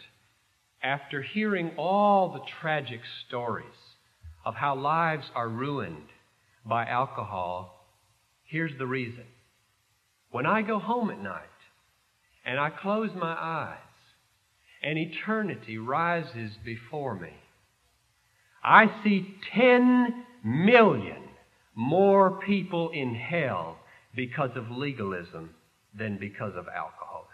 [0.81, 3.65] after hearing all the tragic stories
[4.45, 6.07] of how lives are ruined
[6.63, 7.74] by alcohol,
[8.45, 9.25] here's the reason.
[10.31, 11.41] When I go home at night
[12.45, 13.77] and I close my eyes
[14.83, 17.33] and eternity rises before me,
[18.63, 21.23] I see 10 million
[21.75, 23.77] more people in hell
[24.15, 25.51] because of legalism
[25.97, 27.31] than because of alcoholism.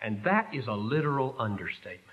[0.00, 2.04] And that is a literal understatement.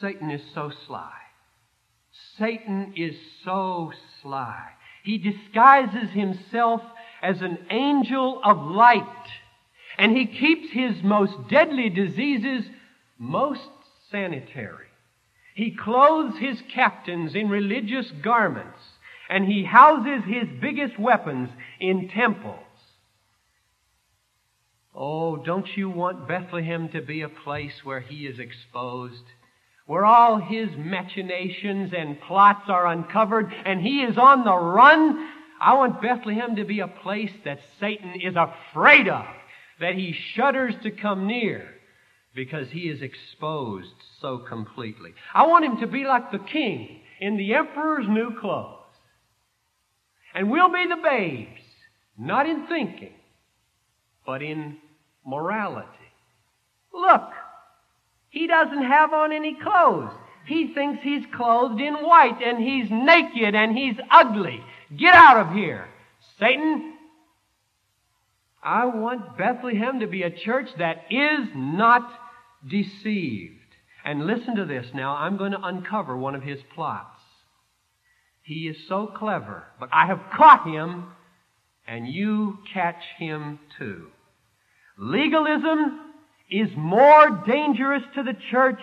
[0.00, 1.23] Satan is so sly.
[2.38, 4.70] Satan is so sly.
[5.02, 6.82] He disguises himself
[7.22, 9.02] as an angel of light.
[9.98, 12.64] And he keeps his most deadly diseases
[13.18, 13.68] most
[14.10, 14.86] sanitary.
[15.54, 18.80] He clothes his captains in religious garments,
[19.28, 22.58] and he houses his biggest weapons in temples.
[24.94, 29.24] Oh, don't you want Bethlehem to be a place where he is exposed?
[29.86, 35.28] Where all his machinations and plots are uncovered and he is on the run?
[35.60, 39.26] I want Bethlehem to be a place that Satan is afraid of,
[39.80, 41.68] that he shudders to come near
[42.34, 45.12] because he is exposed so completely.
[45.34, 48.80] I want him to be like the king in the emperor's new clothes.
[50.34, 51.60] And we'll be the babes,
[52.18, 53.12] not in thinking,
[54.26, 54.78] but in
[55.24, 55.88] morality.
[56.92, 57.30] Look,
[58.34, 60.10] he doesn't have on any clothes.
[60.44, 64.60] He thinks he's clothed in white and he's naked and he's ugly.
[64.98, 65.86] Get out of here.
[66.40, 66.94] Satan,
[68.60, 72.10] I want Bethlehem to be a church that is not
[72.68, 73.54] deceived.
[74.04, 75.14] And listen to this now.
[75.14, 77.20] I'm going to uncover one of his plots.
[78.42, 81.06] He is so clever, but I have caught him,
[81.86, 84.08] and you catch him too.
[84.98, 86.13] Legalism
[86.50, 88.80] is more dangerous to the church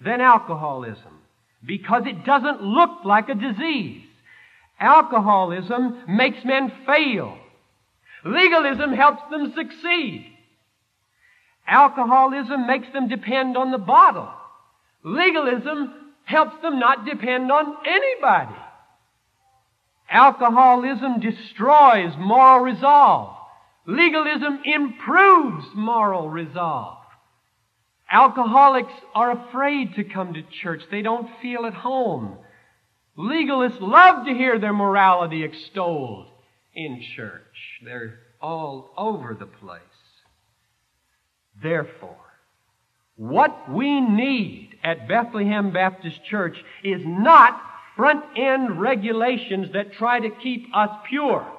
[0.00, 1.20] than alcoholism
[1.64, 4.02] because it doesn't look like a disease.
[4.78, 7.36] Alcoholism makes men fail.
[8.24, 10.32] Legalism helps them succeed.
[11.66, 14.30] Alcoholism makes them depend on the bottle.
[15.02, 18.56] Legalism helps them not depend on anybody.
[20.10, 23.36] Alcoholism destroys moral resolve.
[23.86, 26.98] Legalism improves moral resolve.
[28.10, 30.82] Alcoholics are afraid to come to church.
[30.90, 32.38] They don't feel at home.
[33.18, 36.26] Legalists love to hear their morality extolled
[36.74, 37.80] in church.
[37.84, 39.80] They're all over the place.
[41.62, 42.16] Therefore,
[43.16, 47.58] What we need at Bethlehem Baptist Church is not
[47.96, 51.50] front end regulations that try to keep us pure.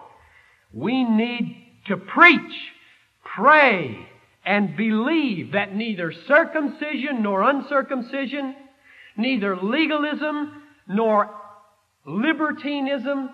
[0.71, 2.53] We need to preach,
[3.35, 4.07] pray,
[4.45, 8.55] and believe that neither circumcision nor uncircumcision,
[9.17, 11.29] neither legalism nor
[12.05, 13.29] libertinism,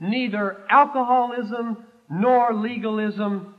[0.00, 3.54] neither alcoholism nor legalism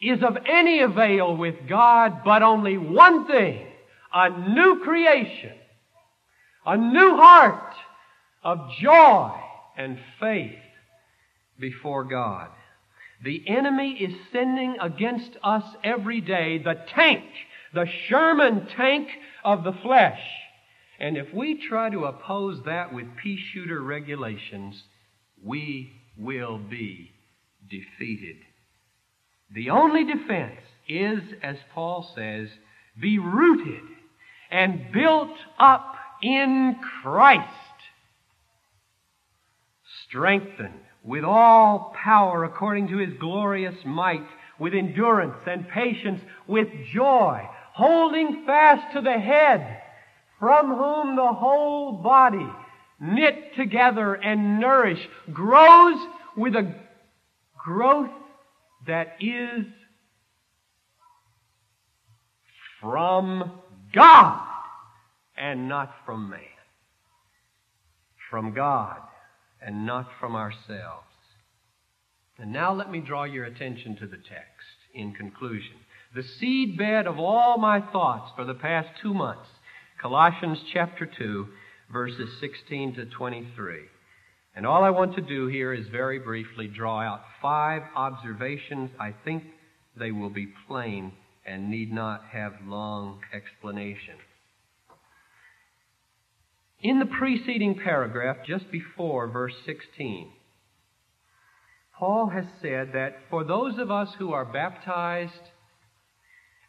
[0.00, 3.66] is of any avail with God, but only one thing,
[4.14, 5.52] a new creation,
[6.64, 7.74] a new heart
[8.44, 9.32] of joy
[9.76, 10.58] and faith
[11.58, 12.48] before God.
[13.22, 17.24] The enemy is sending against us every day the tank,
[17.74, 19.08] the Sherman tank
[19.44, 20.20] of the flesh.
[21.00, 24.82] And if we try to oppose that with pea shooter regulations,
[25.42, 27.12] we will be
[27.68, 28.36] defeated.
[29.52, 32.48] The only defense is, as Paul says,
[33.00, 33.82] be rooted
[34.50, 37.48] and built up in Christ,
[40.06, 44.26] strengthened with all power according to his glorious might,
[44.58, 49.80] with endurance and patience, with joy, holding fast to the head,
[50.38, 52.46] from whom the whole body,
[53.00, 55.96] knit together and nourished, grows
[56.36, 56.74] with a
[57.56, 58.10] growth
[58.86, 59.64] that is
[62.82, 63.50] from
[63.94, 64.46] God
[65.38, 66.40] and not from man.
[68.30, 68.98] From God
[69.60, 71.04] and not from ourselves.
[72.38, 75.74] And now let me draw your attention to the text in conclusion.
[76.14, 79.48] The seedbed of all my thoughts for the past two months,
[80.00, 81.46] Colossians chapter 2,
[81.92, 83.80] verses 16 to 23.
[84.54, 88.90] And all I want to do here is very briefly draw out five observations.
[88.98, 89.44] I think
[89.98, 91.12] they will be plain
[91.46, 94.14] and need not have long explanation.
[96.80, 100.30] In the preceding paragraph, just before verse 16,
[101.98, 105.32] Paul has said that for those of us who are baptized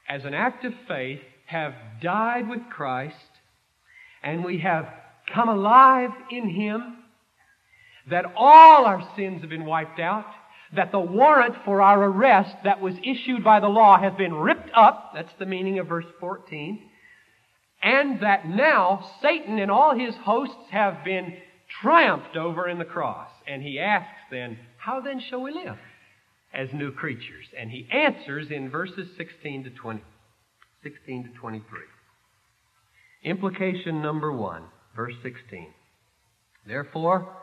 [0.07, 3.15] as an act of faith, have died with Christ,
[4.23, 4.87] and we have
[5.31, 6.97] come alive in Him,
[8.09, 10.25] that all our sins have been wiped out,
[10.75, 14.69] that the warrant for our arrest that was issued by the law has been ripped
[14.75, 16.88] up, that's the meaning of verse 14,
[17.81, 21.37] and that now Satan and all his hosts have been
[21.81, 23.29] triumphed over in the cross.
[23.47, 25.77] And he asks then, How then shall we live
[26.53, 27.45] as new creatures?
[27.57, 30.01] And he answers in verses 16 to 20,
[30.83, 31.79] 16 to 23.
[33.23, 34.63] Implication number one,
[34.95, 35.67] verse 16.
[36.67, 37.35] Therefore,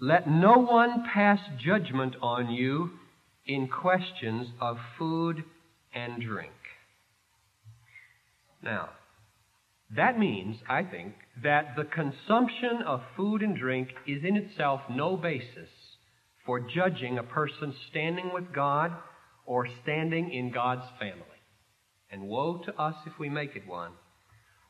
[0.00, 2.90] let no one pass judgment on you
[3.46, 5.44] in questions of food
[5.94, 6.52] and drink.
[8.62, 8.90] Now,
[9.96, 15.16] that means, I think, that the consumption of food and drink is in itself no
[15.16, 15.68] basis
[16.46, 18.92] for judging a person standing with God
[19.46, 21.24] or standing in God's family.
[22.10, 23.92] And woe to us if we make it one.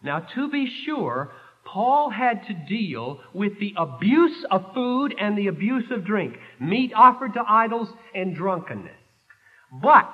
[0.03, 1.33] Now, to be sure,
[1.65, 6.93] Paul had to deal with the abuse of food and the abuse of drink, meat
[6.95, 8.97] offered to idols and drunkenness.
[9.83, 10.13] But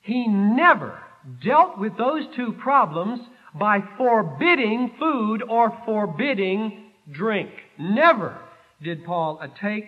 [0.00, 1.00] he never
[1.42, 3.20] dealt with those two problems
[3.54, 7.50] by forbidding food or forbidding drink.
[7.78, 8.38] Never
[8.82, 9.86] did Paul take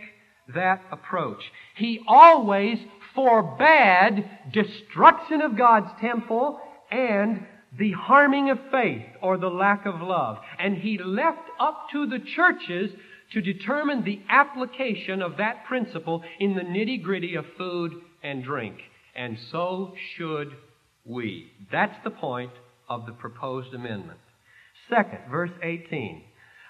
[0.54, 1.42] that approach.
[1.76, 2.78] He always
[3.14, 6.60] forbade destruction of God's temple
[6.90, 7.44] and
[7.78, 10.38] the harming of faith or the lack of love.
[10.58, 12.90] And he left up to the churches
[13.32, 17.92] to determine the application of that principle in the nitty gritty of food
[18.22, 18.76] and drink.
[19.16, 20.52] And so should
[21.04, 21.50] we.
[21.72, 22.52] That's the point
[22.88, 24.18] of the proposed amendment.
[24.88, 26.22] Second, verse 18.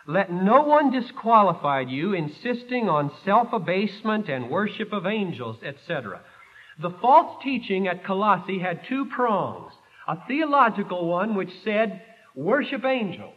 [0.07, 6.21] Let no one disqualify you, insisting on self abasement and worship of angels, etc.
[6.81, 9.73] The false teaching at Colossae had two prongs
[10.09, 12.01] a theological one which said,
[12.37, 13.35] worship angels,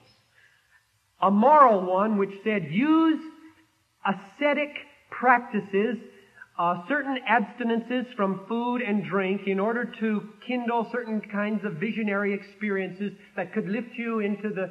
[1.20, 3.20] a moral one which said, use
[4.06, 4.70] ascetic
[5.10, 5.98] practices
[6.60, 12.34] uh, certain abstinences from food and drink in order to kindle certain kinds of visionary
[12.34, 14.70] experiences that could lift you into the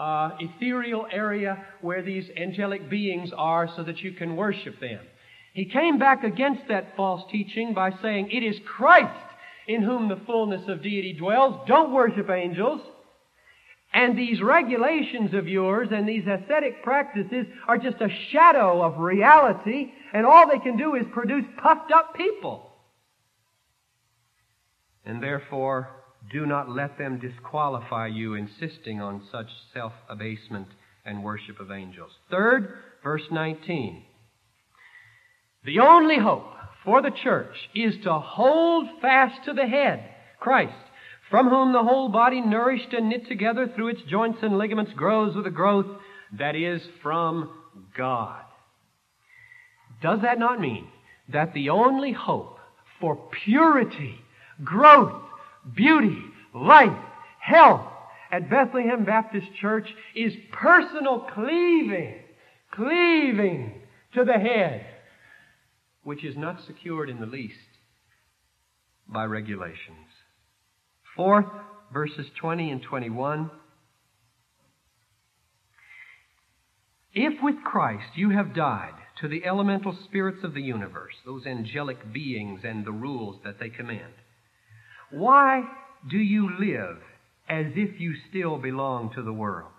[0.00, 5.00] uh, ethereal area where these angelic beings are so that you can worship them.
[5.54, 9.12] He came back against that false teaching by saying, It is Christ
[9.66, 11.66] in whom the fullness of deity dwells.
[11.66, 12.80] Don't worship angels.
[13.94, 19.92] And these regulations of yours and these ascetic practices are just a shadow of reality,
[20.12, 22.72] and all they can do is produce puffed up people.
[25.04, 25.90] And therefore,
[26.32, 30.68] do not let them disqualify you insisting on such self abasement
[31.04, 32.10] and worship of angels.
[32.30, 32.74] Third,
[33.04, 34.02] verse 19.
[35.64, 36.46] The only hope
[36.84, 40.04] for the church is to hold fast to the head,
[40.40, 40.72] Christ,
[41.34, 45.34] from whom the whole body, nourished and knit together through its joints and ligaments, grows
[45.34, 45.86] with a growth
[46.38, 47.50] that is from
[47.98, 48.40] God.
[50.00, 50.86] Does that not mean
[51.32, 52.60] that the only hope
[53.00, 54.14] for purity,
[54.62, 55.22] growth,
[55.74, 56.22] beauty,
[56.54, 56.96] life,
[57.40, 57.90] health
[58.30, 62.14] at Bethlehem Baptist Church is personal cleaving,
[62.70, 63.82] cleaving
[64.14, 64.86] to the head,
[66.04, 67.58] which is not secured in the least
[69.08, 70.13] by regulations.
[71.16, 71.46] Fourth,
[71.92, 73.50] verses 20 and 21.
[77.12, 82.12] If with Christ you have died to the elemental spirits of the universe, those angelic
[82.12, 84.12] beings and the rules that they command,
[85.12, 85.62] why
[86.10, 86.98] do you live
[87.48, 89.70] as if you still belong to the world?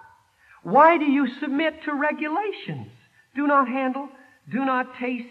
[0.64, 2.92] Why do you submit to regulations?
[3.36, 4.08] Do not handle,
[4.50, 5.28] do not taste,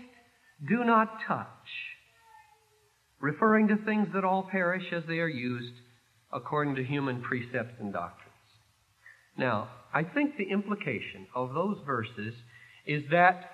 [0.68, 1.46] do not touch.
[3.20, 5.72] Referring to things that all perish as they are used
[6.34, 8.30] according to human precepts and doctrines.
[9.38, 12.34] Now, I think the implication of those verses
[12.86, 13.50] is that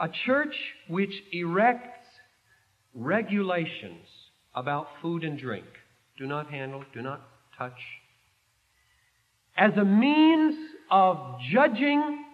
[0.00, 0.54] a church
[0.88, 2.06] which erects
[2.94, 4.06] regulations
[4.54, 5.66] about food and drink
[6.18, 7.20] do not handle, do not
[7.58, 7.78] touch
[9.56, 10.56] as a means
[10.90, 11.16] of
[11.52, 12.24] judging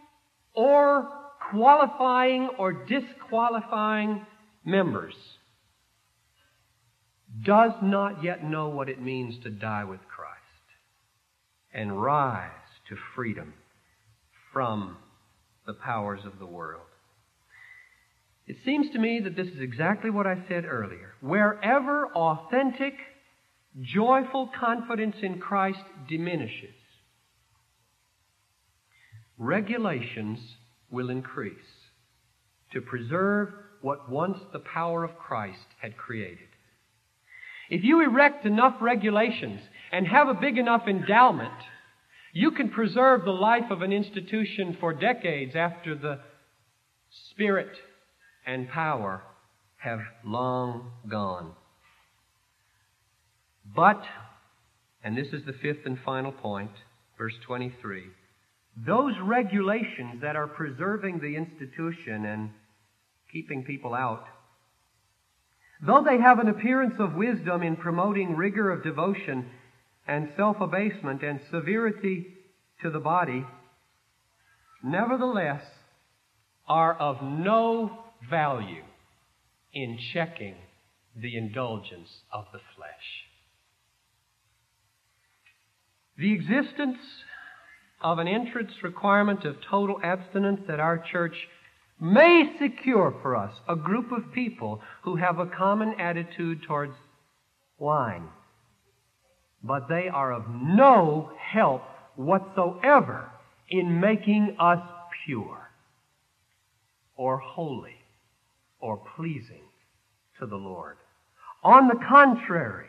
[0.54, 1.08] or
[1.50, 4.24] qualifying or disqualifying
[4.64, 5.14] members
[7.44, 10.38] does not yet know what it means to die with Christ
[11.72, 12.50] and rise
[12.88, 13.54] to freedom
[14.52, 14.96] from
[15.66, 16.82] the powers of the world.
[18.46, 21.12] It seems to me that this is exactly what I said earlier.
[21.20, 22.94] Wherever authentic,
[23.82, 26.74] joyful confidence in Christ diminishes,
[29.36, 30.38] regulations
[30.90, 31.52] will increase
[32.72, 33.50] to preserve
[33.82, 36.47] what once the power of Christ had created.
[37.70, 39.60] If you erect enough regulations
[39.92, 41.52] and have a big enough endowment,
[42.32, 46.20] you can preserve the life of an institution for decades after the
[47.30, 47.70] spirit
[48.46, 49.22] and power
[49.78, 51.52] have long gone.
[53.74, 54.02] But,
[55.04, 56.70] and this is the fifth and final point,
[57.16, 58.04] verse 23,
[58.86, 62.50] those regulations that are preserving the institution and
[63.32, 64.24] keeping people out
[65.80, 69.48] Though they have an appearance of wisdom in promoting rigor of devotion
[70.06, 72.26] and self abasement and severity
[72.82, 73.46] to the body,
[74.82, 75.62] nevertheless
[76.66, 78.84] are of no value
[79.72, 80.56] in checking
[81.14, 83.24] the indulgence of the flesh.
[86.16, 86.98] The existence
[88.00, 91.34] of an entrance requirement of total abstinence at our church
[92.00, 96.94] may secure for us a group of people who have a common attitude towards
[97.78, 98.28] wine.
[99.62, 101.82] But they are of no help
[102.16, 103.30] whatsoever
[103.68, 104.80] in making us
[105.24, 105.70] pure
[107.16, 107.96] or holy
[108.80, 109.64] or pleasing
[110.38, 110.96] to the Lord.
[111.64, 112.86] On the contrary,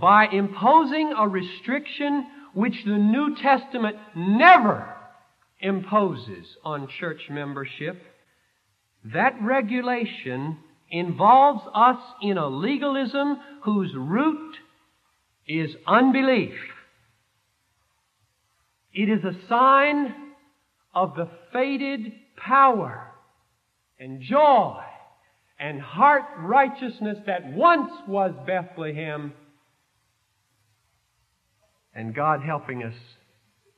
[0.00, 4.88] by imposing a restriction which the New Testament never
[5.60, 8.02] imposes on church membership,
[9.04, 10.58] that regulation
[10.90, 14.56] involves us in a legalism whose root
[15.46, 16.54] is unbelief.
[18.92, 20.14] It is a sign
[20.94, 23.06] of the faded power
[23.98, 24.80] and joy
[25.58, 29.32] and heart righteousness that once was Bethlehem,
[31.94, 32.94] and God helping us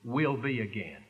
[0.04, 1.02] will be again.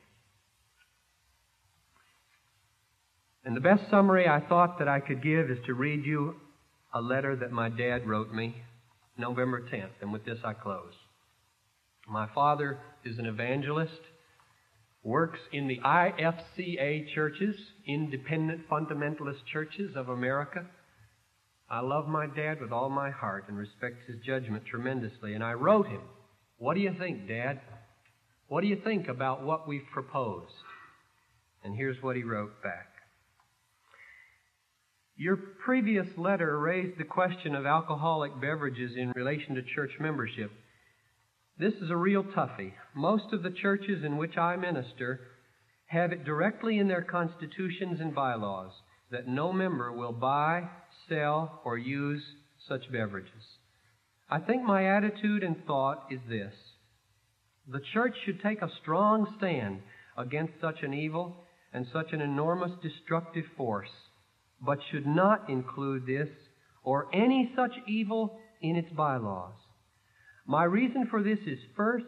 [3.44, 6.36] And the best summary I thought that I could give is to read you
[6.94, 8.54] a letter that my dad wrote me
[9.18, 10.00] November 10th.
[10.00, 10.92] And with this I close.
[12.08, 14.00] My father is an evangelist,
[15.02, 20.66] works in the IFCA churches, Independent Fundamentalist Churches of America.
[21.68, 25.34] I love my dad with all my heart and respect his judgment tremendously.
[25.34, 26.02] And I wrote him,
[26.58, 27.60] What do you think, Dad?
[28.48, 30.52] What do you think about what we've proposed?
[31.64, 32.91] And here's what he wrote back.
[35.16, 40.50] Your previous letter raised the question of alcoholic beverages in relation to church membership.
[41.58, 42.72] This is a real toughie.
[42.94, 45.20] Most of the churches in which I minister
[45.86, 48.72] have it directly in their constitutions and bylaws
[49.10, 50.68] that no member will buy,
[51.08, 52.22] sell, or use
[52.66, 53.58] such beverages.
[54.30, 56.54] I think my attitude and thought is this.
[57.68, 59.80] The church should take a strong stand
[60.16, 61.36] against such an evil
[61.72, 63.90] and such an enormous destructive force,
[64.64, 66.28] but should not include this
[66.84, 69.54] or any such evil in its bylaws.
[70.46, 72.06] My reason for this is first,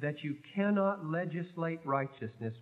[0.00, 2.54] that you cannot legislate righteousness